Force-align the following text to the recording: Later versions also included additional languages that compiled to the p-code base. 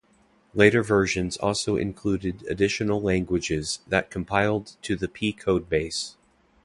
Later 0.55 0.81
versions 0.81 1.37
also 1.37 1.75
included 1.77 2.43
additional 2.49 2.99
languages 3.03 3.81
that 3.87 4.09
compiled 4.09 4.75
to 4.81 4.95
the 4.95 5.07
p-code 5.07 5.69
base. 5.69 6.17